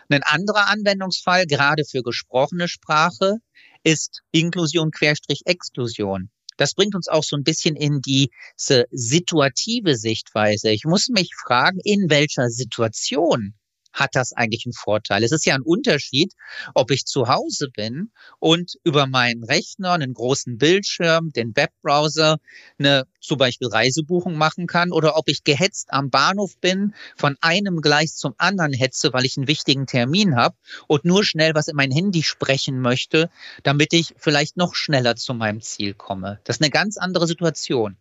Ein 0.09 0.23
anderer 0.23 0.67
Anwendungsfall, 0.67 1.45
gerade 1.45 1.85
für 1.85 2.03
gesprochene 2.03 2.67
Sprache, 2.67 3.37
ist 3.83 4.21
Inklusion 4.31 4.91
Querstrich 4.91 5.43
Exklusion. 5.45 6.29
Das 6.61 6.75
bringt 6.75 6.93
uns 6.93 7.07
auch 7.07 7.23
so 7.23 7.35
ein 7.35 7.43
bisschen 7.43 7.75
in 7.75 8.01
diese 8.01 8.85
situative 8.91 9.95
Sichtweise. 9.95 10.69
Ich 10.69 10.85
muss 10.85 11.09
mich 11.09 11.31
fragen, 11.33 11.79
in 11.83 12.11
welcher 12.11 12.49
Situation 12.49 13.55
hat 13.93 14.11
das 14.13 14.33
eigentlich 14.33 14.65
einen 14.65 14.73
Vorteil? 14.73 15.23
Es 15.23 15.31
ist 15.31 15.45
ja 15.45 15.55
ein 15.55 15.61
Unterschied, 15.61 16.33
ob 16.73 16.91
ich 16.91 17.05
zu 17.05 17.27
Hause 17.27 17.69
bin 17.75 18.11
und 18.39 18.73
über 18.83 19.07
meinen 19.07 19.43
Rechner, 19.43 19.93
einen 19.93 20.13
großen 20.13 20.57
Bildschirm, 20.57 21.31
den 21.31 21.55
Webbrowser, 21.55 22.37
eine 22.79 23.05
zum 23.19 23.37
Beispiel 23.37 23.67
Reisebuchung 23.67 24.35
machen 24.35 24.67
kann 24.67 24.91
oder 24.91 25.17
ob 25.17 25.27
ich 25.27 25.43
gehetzt 25.43 25.87
am 25.91 26.09
Bahnhof 26.09 26.57
bin, 26.59 26.93
von 27.15 27.37
einem 27.41 27.81
Gleis 27.81 28.15
zum 28.15 28.33
anderen 28.37 28.73
hetze, 28.73 29.13
weil 29.13 29.25
ich 29.25 29.37
einen 29.37 29.47
wichtigen 29.47 29.85
Termin 29.85 30.35
habe 30.35 30.55
und 30.87 31.05
nur 31.05 31.23
schnell 31.23 31.53
was 31.55 31.67
in 31.67 31.75
mein 31.75 31.91
Handy 31.91 32.23
sprechen 32.23 32.79
möchte, 32.79 33.29
damit 33.63 33.93
ich 33.93 34.13
vielleicht 34.17 34.57
noch 34.57 34.75
schneller 34.75 35.15
zu 35.15 35.33
meinem 35.33 35.61
Ziel 35.61 35.93
komme. 35.93 36.39
Das 36.43 36.57
ist 36.57 36.61
eine 36.61 36.71
ganz 36.71 36.97
andere 36.97 37.27
Situation. 37.27 37.97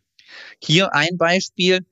Hier 0.63 0.95
ein 0.95 1.17
Beispiel. 1.17 1.85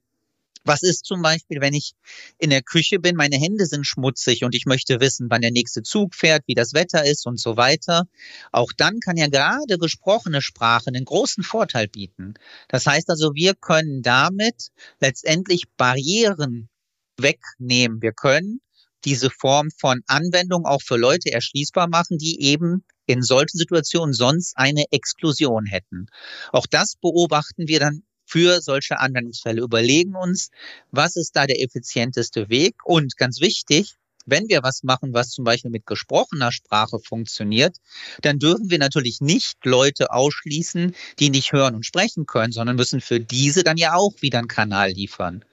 Was 0.69 0.83
ist 0.83 1.07
zum 1.07 1.23
Beispiel, 1.23 1.61
wenn 1.61 1.73
ich 1.73 1.95
in 2.39 2.51
der 2.51 2.63
Küche 2.63 2.99
bin, 2.99 3.17
meine 3.17 3.37
Hände 3.37 3.65
sind 3.65 3.87
schmutzig 3.87 4.45
und 4.45 4.55
ich 4.55 4.67
möchte 4.67 5.01
wissen, 5.01 5.29
wann 5.31 5.41
der 5.41 5.51
nächste 5.51 5.83
Zug 5.83 6.15
fährt, 6.15 6.43
wie 6.47 6.55
das 6.55 6.75
Wetter 6.75 7.05
ist 7.07 7.27
und 7.27 7.41
so 7.41 7.57
weiter. 7.57 8.05
Auch 8.53 8.71
dann 8.77 9.01
kann 9.01 9.17
ja 9.17 9.29
gerade 9.29 9.79
gesprochene 9.79 10.43
Sprache 10.43 10.89
einen 10.89 11.07
großen 11.07 11.43
Vorteil 11.43 11.89
bieten. 11.89 12.35
Das 12.69 12.87
heißt 12.87 13.09
also, 13.09 13.35
wir 13.35 13.55
können 13.55 14.03
damit 14.03 14.69
letztendlich 15.01 15.65
Barrieren 15.79 16.69
wegnehmen. 17.17 18.03
Wir 18.03 18.13
können 18.13 18.61
diese 19.05 19.31
Form 19.31 19.69
von 19.79 20.03
Anwendung 20.07 20.67
auch 20.67 20.83
für 20.83 20.97
Leute 20.97 21.33
erschließbar 21.33 21.89
machen, 21.89 22.19
die 22.19 22.43
eben 22.43 22.85
in 23.07 23.23
solchen 23.23 23.57
Situationen 23.57 24.13
sonst 24.13 24.53
eine 24.57 24.85
Exklusion 24.91 25.65
hätten. 25.65 26.07
Auch 26.53 26.67
das 26.67 26.97
beobachten 27.01 27.69
wir 27.69 27.81
dann 27.81 28.03
für 28.29 28.61
solche 28.61 29.01
Anwendungsfälle. 29.01 29.63
Überlegen 29.63 30.15
uns, 30.15 30.51
was 30.91 31.17
ist 31.17 31.35
da 31.35 31.47
der 31.47 31.63
effizienteste 31.63 32.49
Weg? 32.49 32.75
Und 32.85 33.17
ganz 33.17 33.41
wichtig, 33.41 33.97
wenn 34.27 34.49
wir 34.49 34.63
was 34.63 34.83
machen, 34.83 35.15
was 35.15 35.31
zum 35.31 35.45
Beispiel 35.45 35.71
mit 35.71 35.87
gesprochener 35.87 36.53
Sprache 36.53 36.99
funktioniert, 36.99 37.79
dann 38.21 38.39
dürfen 38.39 38.71
wir 38.71 38.79
natürlich 38.79 39.21
nicht 39.23 39.57
Leute 39.65 40.13
ausschließen, 40.13 40.95
die 41.19 41.31
nicht 41.31 41.53
hören 41.53 41.75
und 41.75 41.87
sprechen 41.87 42.27
können, 42.27 42.53
sondern 42.53 42.77
müssen 42.77 43.01
für 43.01 43.21
diese 43.21 43.65
dann 43.65 43.79
ja 43.79 43.95
auch 43.95 44.13
wieder 44.21 44.39
einen 44.39 44.49
Kanal 44.49 44.91
liefern. 44.91 45.45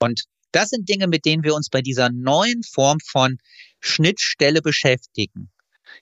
Und 0.00 0.24
das 0.50 0.70
sind 0.70 0.88
Dinge, 0.88 1.06
mit 1.06 1.24
denen 1.24 1.44
wir 1.44 1.54
uns 1.54 1.68
bei 1.68 1.82
dieser 1.82 2.10
neuen 2.10 2.62
Form 2.64 2.98
von 3.04 3.38
Schnittstelle 3.80 4.62
beschäftigen. 4.62 5.50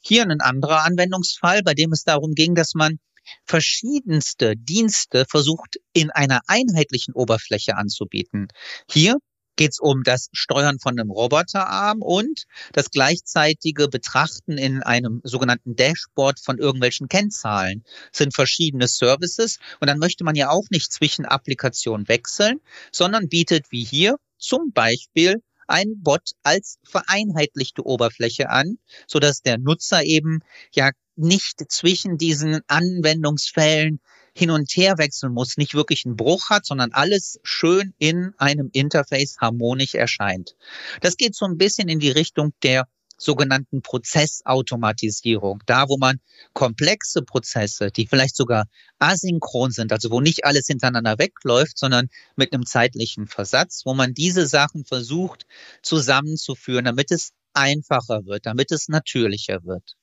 Hier 0.01 0.23
ein 0.23 0.41
anderer 0.41 0.85
Anwendungsfall, 0.85 1.63
bei 1.63 1.75
dem 1.75 1.93
es 1.93 2.05
darum 2.05 2.35
ging, 2.35 2.55
dass 2.55 2.75
man 2.75 2.99
verschiedenste 3.45 4.55
Dienste 4.57 5.27
versucht 5.29 5.77
in 5.93 6.11
einer 6.11 6.41
einheitlichen 6.47 7.15
Oberfläche 7.15 7.77
anzubieten. 7.77 8.49
Hier 8.91 9.17
geht 9.57 9.73
es 9.73 9.79
um 9.81 10.03
das 10.03 10.29
Steuern 10.33 10.79
von 10.79 10.99
einem 10.99 11.11
Roboterarm 11.11 12.03
und 12.03 12.45
das 12.73 12.91
gleichzeitige 12.91 13.89
Betrachten 13.89 14.59
in 14.59 14.83
einem 14.83 15.21
sogenannten 15.25 15.75
Dashboard 15.75 16.39
von 16.41 16.59
irgendwelchen 16.59 17.09
Kennzahlen. 17.09 17.83
Das 18.11 18.19
sind 18.19 18.35
verschiedene 18.35 18.87
Services 18.87 19.59
und 19.81 19.89
dann 19.89 19.99
möchte 19.99 20.25
man 20.25 20.35
ja 20.35 20.51
auch 20.51 20.67
nicht 20.71 20.93
zwischen 20.93 21.25
Applikationen 21.25 22.07
wechseln, 22.09 22.61
sondern 22.93 23.29
bietet 23.29 23.67
wie 23.71 23.85
hier 23.85 24.17
zum 24.39 24.73
Beispiel 24.73 25.43
ein 25.67 26.01
Bot 26.03 26.31
als 26.43 26.79
vereinheitlichte 26.85 27.85
Oberfläche 27.85 28.51
an, 28.51 28.79
so 29.09 29.19
dass 29.19 29.41
der 29.41 29.59
Nutzer 29.59 30.05
eben 30.05 30.41
ja 30.73 30.91
nicht 31.17 31.65
zwischen 31.69 32.19
diesen 32.19 32.61
Anwendungsfällen 32.67 34.01
hin 34.35 34.51
und 34.51 34.71
her 34.77 34.99
wechseln 34.99 35.33
muss, 35.33 35.57
nicht 35.57 35.75
wirklich 35.75 36.05
einen 36.05 36.17
Bruch 36.17 36.51
hat, 36.51 36.67
sondern 36.67 36.93
alles 36.93 37.41
schön 37.43 37.95
in 37.99 38.35
einem 38.37 38.69
Interface 38.73 39.39
harmonisch 39.41 39.95
erscheint. 39.95 40.57
Das 41.01 41.17
geht 41.17 41.35
so 41.35 41.47
ein 41.47 41.57
bisschen 41.57 41.89
in 41.89 42.01
die 42.01 42.11
Richtung 42.11 42.53
der 42.63 42.87
sogenannten 43.19 43.83
Prozessautomatisierung. 43.83 45.63
Da, 45.67 45.89
wo 45.89 45.97
man 45.97 46.21
komplexe 46.53 47.23
Prozesse, 47.23 47.91
die 47.91 48.07
vielleicht 48.07 48.37
sogar 48.37 48.67
asynchron 48.99 49.71
sind, 49.71 49.93
also 49.93 50.11
wo 50.11 50.21
nicht 50.21 50.45
alles 50.45 50.67
hintereinander 50.67 51.19
wegläuft, 51.19 51.79
sondern 51.79 52.09
mit 52.37 52.53
einem 52.53 52.67
zeitlichen 52.67 53.27
Versatz, 53.27 53.83
wo 53.85 53.95
man 53.95 54.15
diese 54.15 54.47
Sachen 54.47 54.85
versucht 54.85 55.47
zusammenzuführen, 55.83 56.85
damit 56.85 57.11
es 57.11 57.33
einfacher 57.55 58.27
wird, 58.27 58.45
damit 58.47 58.71
es 58.71 58.89
natürlicher 58.89 59.65
wird. 59.65 59.97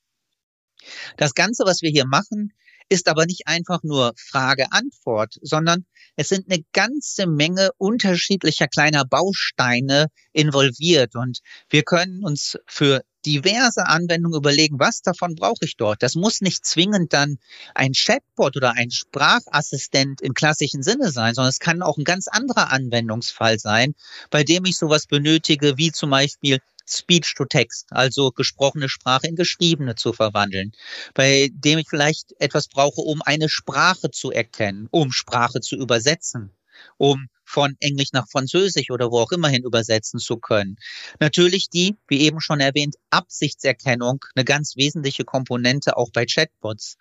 Das 1.17 1.33
Ganze, 1.33 1.63
was 1.65 1.81
wir 1.81 1.89
hier 1.89 2.05
machen, 2.05 2.53
ist 2.89 3.07
aber 3.07 3.25
nicht 3.25 3.47
einfach 3.47 3.81
nur 3.83 4.13
Frage-Antwort, 4.17 5.39
sondern 5.41 5.85
es 6.15 6.29
sind 6.29 6.51
eine 6.51 6.63
ganze 6.73 7.27
Menge 7.27 7.69
unterschiedlicher 7.77 8.67
kleiner 8.67 9.05
Bausteine 9.05 10.07
involviert 10.31 11.15
und 11.15 11.39
wir 11.69 11.83
können 11.83 12.23
uns 12.23 12.57
für 12.67 13.01
diverse 13.25 13.87
Anwendungen 13.87 14.37
überlegen, 14.37 14.79
was 14.79 15.01
davon 15.01 15.35
brauche 15.35 15.63
ich 15.63 15.77
dort. 15.77 16.03
Das 16.03 16.15
muss 16.15 16.41
nicht 16.41 16.65
zwingend 16.65 17.13
dann 17.13 17.37
ein 17.73 17.93
Chatbot 17.93 18.57
oder 18.57 18.73
ein 18.75 18.91
Sprachassistent 18.91 20.21
im 20.21 20.33
klassischen 20.33 20.83
Sinne 20.83 21.11
sein, 21.11 21.33
sondern 21.33 21.49
es 21.49 21.59
kann 21.59 21.81
auch 21.81 21.97
ein 21.97 22.03
ganz 22.03 22.27
anderer 22.27 22.71
Anwendungsfall 22.71 23.59
sein, 23.59 23.95
bei 24.29 24.43
dem 24.43 24.65
ich 24.65 24.77
sowas 24.77 25.07
benötige, 25.07 25.77
wie 25.77 25.91
zum 25.91 26.09
Beispiel 26.09 26.59
Speech 26.87 27.35
to 27.35 27.45
Text, 27.45 27.87
also 27.91 28.31
gesprochene 28.31 28.89
Sprache 28.89 29.27
in 29.27 29.35
geschriebene 29.35 29.95
zu 29.95 30.13
verwandeln, 30.13 30.73
bei 31.13 31.49
dem 31.53 31.79
ich 31.79 31.87
vielleicht 31.89 32.33
etwas 32.39 32.67
brauche, 32.67 33.01
um 33.01 33.21
eine 33.21 33.49
Sprache 33.49 34.11
zu 34.11 34.31
erkennen, 34.31 34.87
um 34.91 35.11
Sprache 35.11 35.61
zu 35.61 35.75
übersetzen, 35.75 36.51
um 36.97 37.27
von 37.45 37.75
Englisch 37.79 38.13
nach 38.13 38.27
Französisch 38.29 38.89
oder 38.89 39.11
wo 39.11 39.19
auch 39.19 39.31
immer 39.31 39.47
hin 39.47 39.63
übersetzen 39.63 40.19
zu 40.19 40.37
können. 40.37 40.77
Natürlich 41.19 41.69
die, 41.69 41.95
wie 42.07 42.21
eben 42.21 42.41
schon 42.41 42.59
erwähnt, 42.59 42.95
Absichtserkennung, 43.11 44.23
eine 44.35 44.45
ganz 44.45 44.75
wesentliche 44.75 45.23
Komponente 45.23 45.97
auch 45.97 46.09
bei 46.11 46.25
Chatbots. 46.25 46.95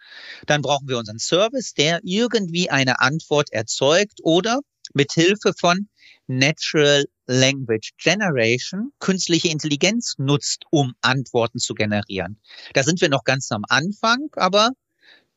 Dann 0.47 0.62
brauchen 0.62 0.89
wir 0.89 0.99
unseren 0.99 1.19
Service, 1.19 1.75
der 1.75 2.01
irgendwie 2.03 2.71
eine 2.71 3.01
Antwort 3.01 3.53
erzeugt 3.53 4.21
oder 4.23 4.61
mit 4.95 5.13
Hilfe 5.13 5.53
von 5.59 5.89
Natural 6.27 7.05
Language 7.27 7.93
Generation 7.99 8.93
künstliche 8.99 9.49
Intelligenz 9.49 10.15
nutzt, 10.19 10.65
um 10.71 10.95
Antworten 11.01 11.59
zu 11.59 11.75
generieren. 11.75 12.41
Da 12.75 12.83
sind 12.83 13.01
wir 13.01 13.09
noch 13.09 13.25
ganz 13.25 13.51
am 13.53 13.65
Anfang, 13.69 14.29
aber 14.33 14.71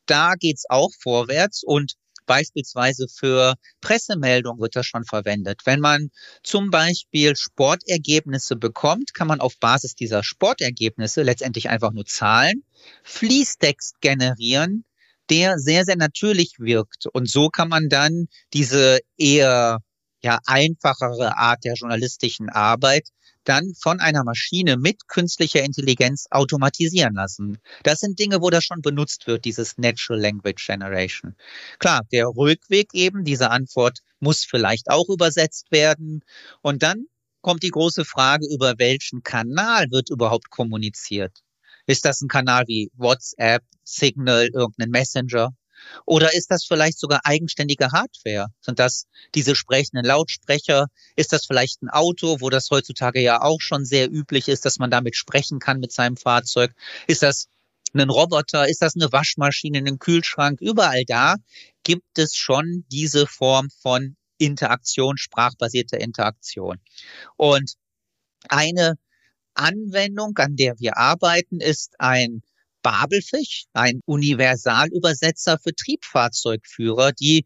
da 0.06 0.36
geht's 0.36 0.66
auch 0.70 0.92
vorwärts 1.00 1.64
und 1.64 1.96
Beispielsweise 2.26 3.08
für 3.08 3.56
Pressemeldungen 3.82 4.60
wird 4.60 4.76
das 4.76 4.86
schon 4.86 5.06
verwendet. 5.06 5.62
Wenn 5.66 5.80
man 5.80 6.10
zum 6.44 6.72
Beispiel 6.72 7.36
Sportergebnisse 7.36 8.56
bekommt, 8.56 9.14
kann 9.14 9.28
man 9.28 9.42
auf 9.42 9.60
Basis 9.60 9.96
dieser 9.96 10.24
Sportergebnisse 10.24 11.22
letztendlich 11.22 11.70
einfach 11.70 11.92
nur 11.92 12.06
Zahlen, 12.06 12.64
Fließtext 13.04 14.02
generieren, 14.02 14.86
der 15.30 15.58
sehr, 15.58 15.86
sehr 15.86 15.98
natürlich 15.98 16.54
wirkt. 16.60 17.08
Und 17.08 17.30
so 17.30 17.50
kann 17.50 17.70
man 17.70 17.90
dann 17.90 18.28
diese 18.54 19.00
eher 19.18 19.80
ja 20.24 20.40
einfachere 20.46 21.38
Art 21.38 21.64
der 21.64 21.76
journalistischen 21.76 22.50
Arbeit 22.50 23.10
dann 23.46 23.74
von 23.80 24.00
einer 24.00 24.24
Maschine 24.24 24.76
mit 24.78 25.08
künstlicher 25.08 25.64
Intelligenz 25.64 26.26
automatisieren 26.32 27.14
lassen. 27.14 27.60
Das 27.84 28.00
sind 28.00 28.20
Dinge, 28.20 28.42
wo 28.42 28.50
das 28.50 28.64
schon 28.66 28.82
benutzt 28.82 29.28
wird, 29.28 29.46
dieses 29.46 29.78
Natural 29.78 30.20
Language 30.20 30.66
Generation. 30.66 31.36
Klar, 31.80 32.02
der 32.12 32.26
Rückweg 32.28 32.94
eben, 32.94 33.24
diese 33.24 33.52
Antwort 33.52 34.00
muss 34.20 34.44
vielleicht 34.44 34.90
auch 34.90 35.10
übersetzt 35.10 35.72
werden. 35.72 36.22
Und 36.62 36.84
dann 36.84 37.06
kommt 37.42 37.62
die 37.64 37.70
große 37.70 38.06
Frage, 38.06 38.48
über 38.52 38.80
welchen 38.80 39.22
Kanal 39.22 39.92
wird 39.92 40.10
überhaupt 40.10 40.50
kommuniziert? 40.50 41.45
Ist 41.86 42.06
das 42.06 42.22
ein 42.22 42.28
Kanal 42.28 42.66
wie 42.68 42.92
WhatsApp, 42.96 43.64
Signal, 43.84 44.50
irgendein 44.54 44.90
Messenger? 44.90 45.54
Oder 46.06 46.34
ist 46.34 46.52
das 46.52 46.66
vielleicht 46.66 47.00
sogar 47.00 47.22
eigenständige 47.24 47.92
Hardware? 47.92 48.48
Sind 48.62 48.80
das 48.80 49.06
diese 49.36 49.56
sprechenden 49.56 50.06
Lautsprecher? 50.06 50.88
Ist 51.16 51.34
das 51.34 51.46
vielleicht 51.46 51.82
ein 51.82 51.90
Auto, 51.90 52.38
wo 52.40 52.50
das 52.50 52.70
heutzutage 52.72 53.22
ja 53.22 53.42
auch 53.42 53.62
schon 53.62 53.86
sehr 53.86 54.10
üblich 54.10 54.48
ist, 54.48 54.66
dass 54.66 54.80
man 54.80 54.90
damit 54.90 55.16
sprechen 55.16 55.60
kann 55.60 55.80
mit 55.80 55.92
seinem 55.92 56.18
Fahrzeug? 56.18 56.74
Ist 57.08 57.24
das 57.24 57.48
ein 57.94 58.10
Roboter? 58.10 58.68
Ist 58.68 58.82
das 58.82 58.96
eine 58.96 59.12
Waschmaschine, 59.12 59.80
ein 59.80 60.00
Kühlschrank? 60.00 60.60
Überall 60.62 61.06
da 61.06 61.36
gibt 61.84 62.18
es 62.18 62.36
schon 62.36 62.86
diese 62.92 63.28
Form 63.28 63.70
von 63.82 64.16
Interaktion, 64.38 65.18
sprachbasierter 65.18 66.00
Interaktion. 66.00 66.80
Und 67.38 67.76
eine 68.50 68.96
Anwendung, 69.56 70.38
an 70.38 70.56
der 70.56 70.80
wir 70.80 70.98
arbeiten, 70.98 71.60
ist 71.60 71.96
ein 72.00 72.42
Babelfisch, 72.82 73.66
ein 73.74 74.02
Universalübersetzer 74.06 75.58
für 75.58 75.74
Triebfahrzeugführer, 75.74 77.14
die 77.14 77.46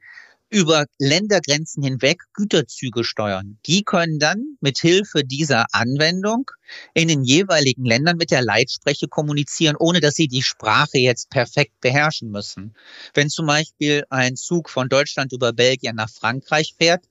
über 0.49 0.85
Ländergrenzen 0.97 1.83
hinweg 1.83 2.23
Güterzüge 2.33 3.03
steuern. 3.03 3.59
Die 3.65 3.83
können 3.83 4.19
dann 4.19 4.57
mit 4.61 4.79
Hilfe 4.79 5.23
dieser 5.23 5.67
Anwendung 5.71 6.49
in 6.93 7.07
den 7.07 7.23
jeweiligen 7.23 7.85
Ländern 7.85 8.17
mit 8.17 8.31
der 8.31 8.41
Leitspreche 8.41 9.07
kommunizieren, 9.07 9.75
ohne 9.77 9.99
dass 9.99 10.15
sie 10.15 10.27
die 10.27 10.41
Sprache 10.41 10.97
jetzt 10.97 11.29
perfekt 11.29 11.79
beherrschen 11.81 12.31
müssen. 12.31 12.75
Wenn 13.13 13.29
zum 13.29 13.45
Beispiel 13.45 14.05
ein 14.09 14.35
Zug 14.35 14.69
von 14.69 14.89
Deutschland 14.89 15.33
über 15.33 15.53
Belgien 15.53 15.95
nach 15.95 16.09
Frankreich 16.09 16.75
fährt, 16.77 17.05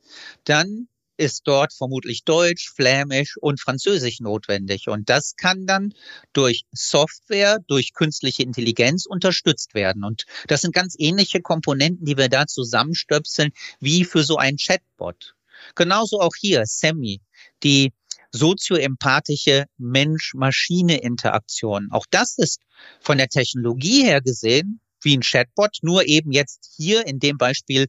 dann 0.44 0.88
ist 1.18 1.42
dort 1.46 1.74
vermutlich 1.74 2.24
Deutsch, 2.24 2.72
Flämisch 2.74 3.36
und 3.38 3.60
Französisch 3.60 4.20
notwendig. 4.20 4.88
Und 4.88 5.10
das 5.10 5.36
kann 5.36 5.66
dann 5.66 5.92
durch 6.32 6.64
Software, 6.72 7.58
durch 7.66 7.92
künstliche 7.92 8.44
Intelligenz 8.44 9.04
unterstützt 9.04 9.74
werden. 9.74 10.04
Und 10.04 10.24
das 10.46 10.62
sind 10.62 10.72
ganz 10.72 10.94
ähnliche 10.96 11.42
Komponenten, 11.42 12.06
die 12.06 12.16
wir 12.16 12.28
da 12.28 12.46
zusammenstöpseln, 12.46 13.50
wie 13.80 14.04
für 14.04 14.22
so 14.22 14.36
ein 14.36 14.56
Chatbot. 14.56 15.34
Genauso 15.74 16.20
auch 16.20 16.36
hier, 16.38 16.64
Semi, 16.64 17.20
die 17.62 17.92
sozioempathische 18.30 19.64
Mensch-Maschine-Interaktion. 19.76 21.88
Auch 21.90 22.06
das 22.10 22.38
ist 22.38 22.60
von 23.00 23.18
der 23.18 23.28
Technologie 23.28 24.04
her 24.04 24.20
gesehen 24.20 24.80
wie 25.02 25.16
ein 25.16 25.22
Chatbot, 25.22 25.78
nur 25.82 26.06
eben 26.06 26.30
jetzt 26.32 26.72
hier 26.76 27.06
in 27.06 27.18
dem 27.18 27.38
Beispiel 27.38 27.86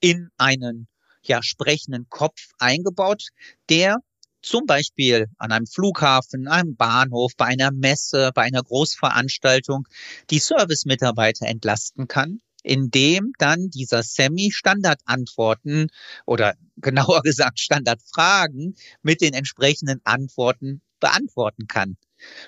in 0.00 0.30
einen 0.36 0.86
ja, 1.22 1.42
sprechenden 1.42 2.08
Kopf 2.08 2.50
eingebaut, 2.58 3.28
der 3.68 3.98
zum 4.42 4.66
Beispiel 4.66 5.26
an 5.38 5.52
einem 5.52 5.66
Flughafen, 5.66 6.48
einem 6.48 6.76
Bahnhof, 6.76 7.32
bei 7.36 7.46
einer 7.46 7.70
Messe, 7.70 8.30
bei 8.34 8.42
einer 8.42 8.62
Großveranstaltung 8.62 9.86
die 10.30 10.38
Service-Mitarbeiter 10.38 11.46
entlasten 11.46 12.08
kann, 12.08 12.40
indem 12.62 13.32
dann 13.38 13.68
dieser 13.70 14.02
Semi 14.02 14.50
Standardantworten 14.50 15.88
oder 16.26 16.54
genauer 16.76 17.22
gesagt 17.22 17.60
Standardfragen 17.60 18.76
mit 19.02 19.20
den 19.20 19.34
entsprechenden 19.34 20.00
Antworten 20.04 20.80
beantworten 21.00 21.66
kann. 21.66 21.96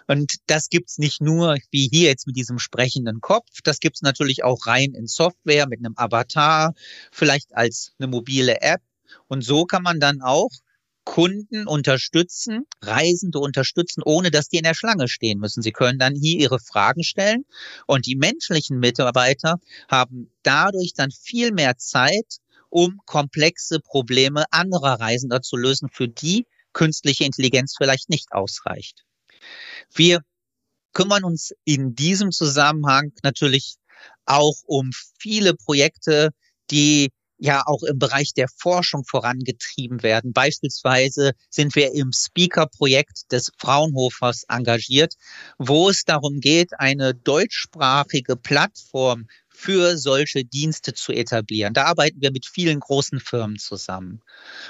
Und 0.07 0.35
das 0.47 0.69
gibt's 0.69 0.99
nicht 0.99 1.21
nur 1.21 1.57
wie 1.71 1.89
hier 1.91 2.09
jetzt 2.09 2.27
mit 2.27 2.37
diesem 2.37 2.59
sprechenden 2.59 3.21
Kopf, 3.21 3.49
das 3.65 3.81
gibt's 3.81 4.03
natürlich 4.03 4.45
auch 4.45 4.67
rein 4.67 4.93
in 4.95 5.07
Software 5.07 5.67
mit 5.69 5.81
einem 5.81 5.95
Avatar, 5.97 6.75
vielleicht 7.11 7.55
als 7.55 7.93
eine 7.99 8.09
mobile 8.09 8.61
App. 8.61 8.81
Und 9.29 9.43
so 9.43 9.65
kann 9.65 9.83
man 9.83 10.01
dann 10.01 10.23
auch 10.23 10.51
Kunden 11.05 11.67
unterstützen, 11.67 12.67
Reisende 12.81 13.39
unterstützen, 13.41 14.03
ohne 14.05 14.31
dass 14.31 14.49
die 14.49 14.59
in 14.59 14.65
der 14.65 14.75
Schlange 14.75 15.09
stehen 15.09 15.39
müssen. 15.39 15.63
Sie 15.63 15.73
können 15.73 15.99
dann 15.99 16.15
hier 16.15 16.39
ihre 16.39 16.61
Fragen 16.61 17.03
stellen 17.03 17.45
und 17.87 18.07
die 18.07 18.15
menschlichen 18.15 18.79
Mitarbeiter 18.79 19.57
haben 19.89 20.31
dadurch 20.43 20.93
dann 20.95 21.11
viel 21.11 21.53
mehr 21.53 21.77
Zeit, 21.77 22.37
um 22.71 23.01
komplexe 23.05 23.81
Probleme 23.81 24.45
anderer 24.51 25.01
Reisender 25.01 25.43
zu 25.43 25.57
lösen, 25.57 25.89
für 25.93 26.09
die 26.09 26.47
künstliche 26.73 27.25
Intelligenz 27.25 27.75
vielleicht 27.77 28.09
nicht 28.09 28.33
ausreicht. 28.33 29.05
Wir 29.93 30.21
kümmern 30.93 31.25
uns 31.25 31.53
in 31.65 31.95
diesem 31.95 32.33
Zusammenhang 32.33 33.13
natürlich 33.23 33.77
auch 34.27 34.57
um 34.67 34.91
viele 35.19 35.55
Projekte, 35.55 36.31
die 36.71 37.11
ja 37.39 37.63
auch 37.67 37.83
im 37.83 37.99
Bereich 37.99 38.35
der 38.35 38.47
Forschung 38.49 39.05
vorangetrieben 39.05 40.05
werden. 40.05 40.33
Beispielsweise 40.33 41.33
sind 41.51 41.75
wir 41.75 41.93
im 41.93 42.13
Speaker-Projekt 42.13 43.33
des 43.33 43.51
Fraunhofers 43.59 44.45
engagiert, 44.49 45.15
wo 45.59 45.89
es 45.89 46.05
darum 46.05 46.39
geht, 46.39 46.79
eine 46.79 47.15
deutschsprachige 47.15 48.37
Plattform 48.37 49.27
für 49.49 49.99
solche 49.99 50.45
Dienste 50.45 50.95
zu 50.95 51.13
etablieren. 51.13 51.75
Da 51.75 51.85
arbeiten 51.85 52.21
wir 52.21 52.31
mit 52.31 52.47
vielen 52.47 52.79
großen 52.79 53.19
Firmen 53.19 53.59
zusammen. 53.59 54.23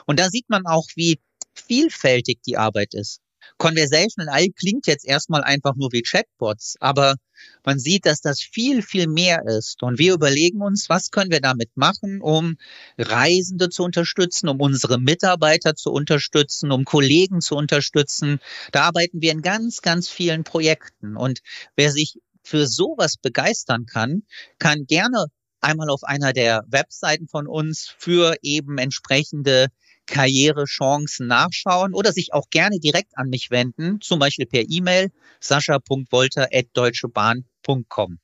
Und 0.06 0.18
da 0.18 0.30
sieht 0.30 0.48
man 0.48 0.64
auch, 0.66 0.86
wie 0.94 1.20
vielfältig 1.54 2.40
die 2.42 2.56
Arbeit 2.56 2.94
ist. 2.94 3.21
Conversational 3.58 4.32
AI 4.34 4.48
klingt 4.56 4.86
jetzt 4.86 5.06
erstmal 5.06 5.42
einfach 5.42 5.74
nur 5.76 5.92
wie 5.92 6.02
Chatbots, 6.02 6.76
aber 6.80 7.16
man 7.64 7.78
sieht, 7.78 8.06
dass 8.06 8.20
das 8.20 8.40
viel, 8.40 8.82
viel 8.82 9.08
mehr 9.08 9.44
ist. 9.46 9.82
Und 9.82 9.98
wir 9.98 10.14
überlegen 10.14 10.62
uns, 10.62 10.88
was 10.88 11.10
können 11.10 11.30
wir 11.30 11.40
damit 11.40 11.70
machen, 11.74 12.20
um 12.20 12.56
Reisende 12.98 13.68
zu 13.68 13.82
unterstützen, 13.84 14.48
um 14.48 14.60
unsere 14.60 15.00
Mitarbeiter 15.00 15.74
zu 15.74 15.90
unterstützen, 15.90 16.70
um 16.70 16.84
Kollegen 16.84 17.40
zu 17.40 17.56
unterstützen. 17.56 18.38
Da 18.72 18.82
arbeiten 18.84 19.20
wir 19.20 19.32
in 19.32 19.42
ganz, 19.42 19.82
ganz 19.82 20.08
vielen 20.08 20.44
Projekten. 20.44 21.16
Und 21.16 21.40
wer 21.76 21.90
sich 21.90 22.18
für 22.44 22.66
sowas 22.66 23.16
begeistern 23.16 23.86
kann, 23.86 24.22
kann 24.58 24.86
gerne 24.86 25.26
einmal 25.60 25.90
auf 25.90 26.02
einer 26.02 26.32
der 26.32 26.64
Webseiten 26.66 27.28
von 27.28 27.46
uns 27.46 27.94
für 27.98 28.34
eben 28.42 28.78
entsprechende 28.78 29.68
Karrierechancen 30.06 31.26
nachschauen 31.26 31.94
oder 31.94 32.12
sich 32.12 32.32
auch 32.32 32.48
gerne 32.50 32.78
direkt 32.78 33.16
an 33.16 33.28
mich 33.28 33.50
wenden, 33.50 34.00
zum 34.00 34.18
Beispiel 34.18 34.46
per 34.46 34.64
E-Mail 34.68 35.10
sascha.wolter.deutschebahn.com. 35.40 38.18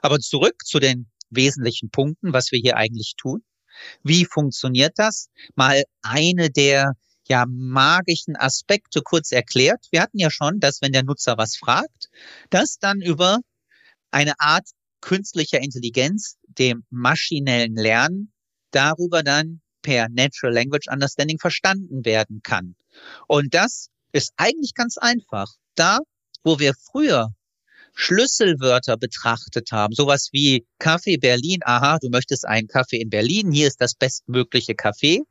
Aber 0.00 0.18
zurück 0.18 0.64
zu 0.64 0.78
den 0.78 1.10
wesentlichen 1.30 1.90
Punkten, 1.90 2.32
was 2.32 2.52
wir 2.52 2.58
hier 2.58 2.76
eigentlich 2.76 3.14
tun. 3.16 3.42
Wie 4.02 4.24
funktioniert 4.24 4.94
das? 4.96 5.28
Mal 5.54 5.82
eine 6.02 6.50
der 6.50 6.94
ja 7.28 7.44
magischen 7.48 8.36
Aspekte 8.36 9.00
kurz 9.02 9.32
erklärt. 9.32 9.86
Wir 9.90 10.02
hatten 10.02 10.18
ja 10.18 10.30
schon, 10.30 10.60
dass 10.60 10.82
wenn 10.82 10.92
der 10.92 11.04
Nutzer 11.04 11.38
was 11.38 11.56
fragt, 11.56 12.10
das 12.50 12.78
dann 12.78 13.00
über 13.00 13.38
eine 14.10 14.38
Art 14.38 14.68
künstlicher 15.00 15.60
Intelligenz, 15.60 16.36
dem 16.46 16.84
maschinellen 16.90 17.76
Lernen, 17.76 18.32
darüber 18.70 19.22
dann 19.22 19.61
per 19.82 20.08
Natural 20.08 20.54
Language 20.54 20.88
Understanding 20.90 21.38
verstanden 21.38 22.04
werden 22.04 22.40
kann. 22.42 22.74
Und 23.26 23.54
das 23.54 23.88
ist 24.12 24.32
eigentlich 24.36 24.74
ganz 24.74 24.98
einfach. 24.98 25.48
Da, 25.74 25.98
wo 26.44 26.58
wir 26.58 26.74
früher 26.74 27.30
Schlüsselwörter 27.94 28.96
betrachtet 28.96 29.70
haben, 29.72 29.94
sowas 29.94 30.30
wie 30.32 30.66
Kaffee 30.78 31.18
Berlin, 31.18 31.60
aha, 31.64 31.98
du 32.00 32.08
möchtest 32.08 32.46
einen 32.46 32.68
Kaffee 32.68 33.00
in 33.00 33.10
Berlin, 33.10 33.52
hier 33.52 33.68
ist 33.68 33.80
das 33.80 33.94
bestmögliche 33.94 34.74
Kaffee. 34.74 35.22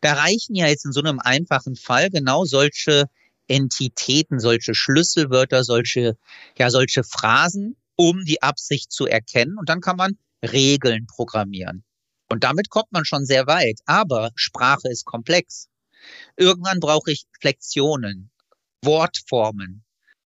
Da 0.00 0.14
reichen 0.14 0.54
ja 0.54 0.66
jetzt 0.66 0.84
in 0.84 0.92
so 0.92 1.00
einem 1.00 1.20
einfachen 1.20 1.76
Fall 1.76 2.10
genau 2.10 2.44
solche 2.44 3.04
Entitäten, 3.46 4.40
solche 4.40 4.74
Schlüsselwörter, 4.74 5.62
solche, 5.64 6.16
ja, 6.58 6.70
solche 6.70 7.04
Phrasen, 7.04 7.76
um 7.96 8.24
die 8.24 8.42
Absicht 8.42 8.90
zu 8.90 9.06
erkennen. 9.06 9.56
Und 9.58 9.68
dann 9.68 9.80
kann 9.80 9.96
man 9.96 10.16
Regeln 10.42 11.06
programmieren. 11.06 11.84
Und 12.32 12.44
damit 12.44 12.70
kommt 12.70 12.90
man 12.92 13.04
schon 13.04 13.26
sehr 13.26 13.46
weit. 13.46 13.80
Aber 13.84 14.30
Sprache 14.36 14.88
ist 14.88 15.04
komplex. 15.04 15.68
Irgendwann 16.38 16.80
brauche 16.80 17.12
ich 17.12 17.26
Flexionen, 17.38 18.30
Wortformen, 18.82 19.84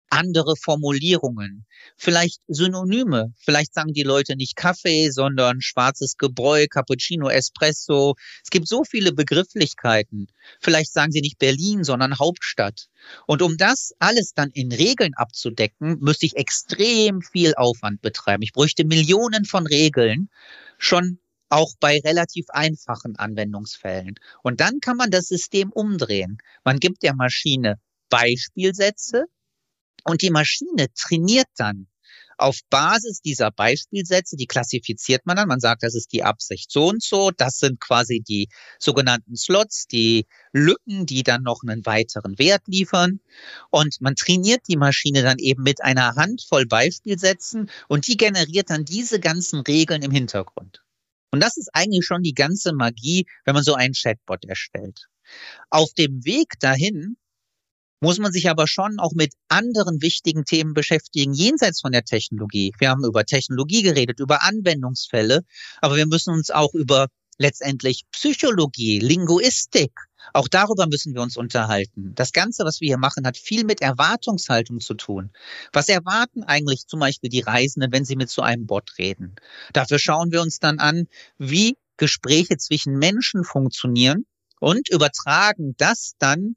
andere 0.08 0.56
Formulierungen, 0.56 1.66
vielleicht 1.98 2.40
Synonyme. 2.48 3.34
Vielleicht 3.36 3.74
sagen 3.74 3.92
die 3.92 4.02
Leute 4.02 4.34
nicht 4.34 4.56
Kaffee, 4.56 5.10
sondern 5.10 5.60
schwarzes 5.60 6.16
Gebräu, 6.16 6.68
Cappuccino, 6.70 7.28
Espresso. 7.28 8.14
Es 8.42 8.48
gibt 8.48 8.66
so 8.66 8.82
viele 8.82 9.12
Begrifflichkeiten. 9.12 10.28
Vielleicht 10.58 10.94
sagen 10.94 11.12
sie 11.12 11.20
nicht 11.20 11.38
Berlin, 11.38 11.84
sondern 11.84 12.18
Hauptstadt. 12.18 12.88
Und 13.26 13.42
um 13.42 13.58
das 13.58 13.92
alles 13.98 14.32
dann 14.32 14.48
in 14.52 14.72
Regeln 14.72 15.12
abzudecken, 15.16 15.98
müsste 16.00 16.24
ich 16.24 16.36
extrem 16.36 17.20
viel 17.20 17.52
Aufwand 17.56 18.00
betreiben. 18.00 18.42
Ich 18.42 18.54
bräuchte 18.54 18.86
Millionen 18.86 19.44
von 19.44 19.66
Regeln 19.66 20.30
schon 20.78 21.18
auch 21.50 21.74
bei 21.80 21.98
relativ 22.00 22.46
einfachen 22.48 23.16
Anwendungsfällen. 23.16 24.14
Und 24.42 24.60
dann 24.60 24.80
kann 24.80 24.96
man 24.96 25.10
das 25.10 25.26
System 25.26 25.70
umdrehen. 25.72 26.38
Man 26.64 26.78
gibt 26.78 27.02
der 27.02 27.14
Maschine 27.14 27.76
Beispielsätze 28.08 29.24
und 30.04 30.22
die 30.22 30.30
Maschine 30.30 30.86
trainiert 30.94 31.48
dann 31.56 31.88
auf 32.40 32.60
Basis 32.70 33.20
dieser 33.20 33.50
Beispielsätze, 33.50 34.36
die 34.36 34.46
klassifiziert 34.46 35.26
man 35.26 35.36
dann. 35.36 35.48
Man 35.48 35.60
sagt, 35.60 35.82
das 35.82 35.94
ist 35.94 36.12
die 36.12 36.22
Absicht 36.22 36.70
so 36.70 36.88
und 36.88 37.02
so. 37.02 37.30
Das 37.30 37.58
sind 37.58 37.80
quasi 37.80 38.22
die 38.26 38.48
sogenannten 38.78 39.36
Slots, 39.36 39.86
die 39.86 40.26
Lücken, 40.52 41.06
die 41.06 41.22
dann 41.22 41.42
noch 41.42 41.60
einen 41.62 41.84
weiteren 41.84 42.38
Wert 42.38 42.62
liefern. 42.66 43.20
Und 43.70 44.00
man 44.00 44.14
trainiert 44.16 44.62
die 44.68 44.76
Maschine 44.76 45.22
dann 45.22 45.38
eben 45.38 45.62
mit 45.62 45.82
einer 45.82 46.16
Handvoll 46.16 46.66
Beispielsätzen 46.66 47.70
und 47.88 48.06
die 48.06 48.16
generiert 48.16 48.70
dann 48.70 48.84
diese 48.84 49.20
ganzen 49.20 49.60
Regeln 49.60 50.02
im 50.02 50.10
Hintergrund. 50.10 50.82
Und 51.32 51.40
das 51.40 51.56
ist 51.56 51.70
eigentlich 51.72 52.04
schon 52.04 52.22
die 52.22 52.34
ganze 52.34 52.72
Magie, 52.72 53.26
wenn 53.44 53.54
man 53.54 53.62
so 53.62 53.74
einen 53.74 53.94
Chatbot 53.94 54.44
erstellt. 54.44 55.06
Auf 55.70 55.92
dem 55.94 56.24
Weg 56.24 56.54
dahin 56.60 57.16
muss 58.00 58.18
man 58.18 58.32
sich 58.32 58.48
aber 58.48 58.66
schon 58.66 58.98
auch 58.98 59.12
mit 59.12 59.34
anderen 59.48 60.00
wichtigen 60.00 60.44
Themen 60.44 60.72
beschäftigen, 60.72 61.34
jenseits 61.34 61.82
von 61.82 61.92
der 61.92 62.02
Technologie. 62.02 62.72
Wir 62.78 62.88
haben 62.88 63.04
über 63.04 63.24
Technologie 63.24 63.82
geredet, 63.82 64.20
über 64.20 64.42
Anwendungsfälle, 64.42 65.42
aber 65.80 65.96
wir 65.96 66.06
müssen 66.06 66.32
uns 66.32 66.50
auch 66.50 66.72
über 66.72 67.08
letztendlich 67.40 68.04
Psychologie, 68.12 68.98
Linguistik. 69.00 69.92
Auch 70.34 70.46
darüber 70.46 70.86
müssen 70.86 71.14
wir 71.14 71.22
uns 71.22 71.38
unterhalten. 71.38 72.12
Das 72.14 72.32
Ganze, 72.32 72.64
was 72.64 72.82
wir 72.82 72.88
hier 72.88 72.98
machen, 72.98 73.26
hat 73.26 73.38
viel 73.38 73.64
mit 73.64 73.80
Erwartungshaltung 73.80 74.78
zu 74.78 74.92
tun. 74.92 75.30
Was 75.72 75.88
erwarten 75.88 76.44
eigentlich 76.44 76.86
zum 76.86 77.00
Beispiel 77.00 77.30
die 77.30 77.40
Reisenden, 77.40 77.90
wenn 77.92 78.04
sie 78.04 78.16
mit 78.16 78.28
so 78.28 78.42
einem 78.42 78.66
Bot 78.66 78.98
reden? 78.98 79.36
Dafür 79.72 79.98
schauen 79.98 80.30
wir 80.32 80.42
uns 80.42 80.58
dann 80.58 80.78
an, 80.78 81.08
wie 81.38 81.78
Gespräche 81.96 82.58
zwischen 82.58 82.98
Menschen 82.98 83.42
funktionieren 83.42 84.26
und 84.60 84.90
übertragen 84.90 85.74
das 85.78 86.12
dann 86.18 86.56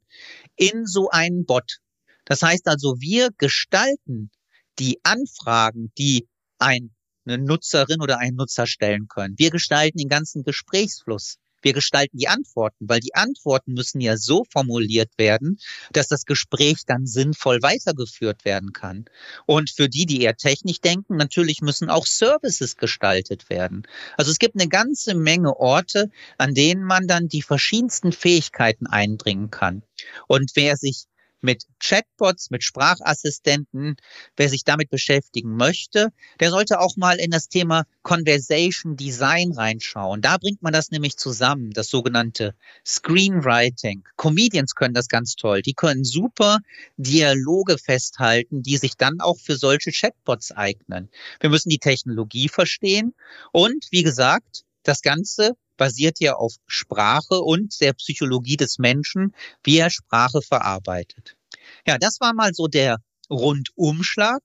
in 0.54 0.86
so 0.86 1.08
einen 1.08 1.46
Bot. 1.46 1.78
Das 2.26 2.42
heißt 2.42 2.68
also, 2.68 3.00
wir 3.00 3.30
gestalten 3.38 4.30
die 4.78 5.00
Anfragen, 5.02 5.92
die 5.96 6.28
ein 6.58 6.94
eine 7.26 7.38
Nutzerin 7.38 8.00
oder 8.00 8.18
einen 8.18 8.36
Nutzer 8.36 8.66
stellen 8.66 9.08
können. 9.08 9.34
Wir 9.38 9.50
gestalten 9.50 9.98
den 9.98 10.08
ganzen 10.08 10.44
Gesprächsfluss. 10.44 11.38
Wir 11.64 11.72
gestalten 11.72 12.18
die 12.18 12.28
Antworten, 12.28 12.90
weil 12.90 13.00
die 13.00 13.14
Antworten 13.14 13.72
müssen 13.72 14.02
ja 14.02 14.18
so 14.18 14.44
formuliert 14.52 15.10
werden, 15.16 15.58
dass 15.92 16.08
das 16.08 16.26
Gespräch 16.26 16.84
dann 16.86 17.06
sinnvoll 17.06 17.62
weitergeführt 17.62 18.44
werden 18.44 18.74
kann. 18.74 19.06
Und 19.46 19.70
für 19.70 19.88
die, 19.88 20.04
die 20.04 20.20
eher 20.20 20.36
technisch 20.36 20.82
denken, 20.82 21.16
natürlich 21.16 21.62
müssen 21.62 21.88
auch 21.88 22.04
Services 22.04 22.76
gestaltet 22.76 23.48
werden. 23.48 23.86
Also 24.18 24.30
es 24.30 24.38
gibt 24.38 24.60
eine 24.60 24.68
ganze 24.68 25.14
Menge 25.14 25.56
Orte, 25.56 26.10
an 26.36 26.52
denen 26.52 26.84
man 26.84 27.06
dann 27.08 27.28
die 27.28 27.42
verschiedensten 27.42 28.12
Fähigkeiten 28.12 28.86
einbringen 28.86 29.50
kann. 29.50 29.82
Und 30.28 30.50
wer 30.56 30.76
sich 30.76 31.06
mit 31.44 31.66
Chatbots, 31.78 32.50
mit 32.50 32.64
Sprachassistenten. 32.64 33.96
Wer 34.36 34.48
sich 34.48 34.64
damit 34.64 34.90
beschäftigen 34.90 35.56
möchte, 35.56 36.08
der 36.40 36.50
sollte 36.50 36.80
auch 36.80 36.96
mal 36.96 37.20
in 37.20 37.30
das 37.30 37.48
Thema 37.48 37.84
Conversation 38.02 38.96
Design 38.96 39.52
reinschauen. 39.52 40.22
Da 40.22 40.38
bringt 40.38 40.62
man 40.62 40.72
das 40.72 40.90
nämlich 40.90 41.16
zusammen, 41.16 41.70
das 41.70 41.88
sogenannte 41.88 42.54
Screenwriting. 42.84 44.04
Comedians 44.16 44.74
können 44.74 44.94
das 44.94 45.08
ganz 45.08 45.36
toll. 45.36 45.62
Die 45.62 45.74
können 45.74 46.04
super 46.04 46.58
Dialoge 46.96 47.78
festhalten, 47.78 48.62
die 48.62 48.78
sich 48.78 48.96
dann 48.96 49.20
auch 49.20 49.38
für 49.38 49.56
solche 49.56 49.92
Chatbots 49.92 50.50
eignen. 50.50 51.10
Wir 51.40 51.50
müssen 51.50 51.68
die 51.68 51.78
Technologie 51.78 52.48
verstehen 52.48 53.14
und 53.52 53.86
wie 53.90 54.02
gesagt, 54.02 54.64
das 54.82 55.02
Ganze 55.02 55.52
basiert 55.76 56.20
ja 56.20 56.34
auf 56.34 56.54
Sprache 56.66 57.40
und 57.40 57.80
der 57.80 57.92
Psychologie 57.94 58.56
des 58.56 58.78
Menschen, 58.78 59.34
wie 59.62 59.78
er 59.78 59.90
Sprache 59.90 60.40
verarbeitet. 60.42 61.36
Ja, 61.86 61.98
das 61.98 62.20
war 62.20 62.34
mal 62.34 62.52
so 62.54 62.66
der 62.66 62.98
Rundumschlag. 63.30 64.40